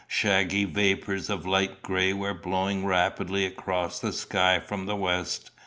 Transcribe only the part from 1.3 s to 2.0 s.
light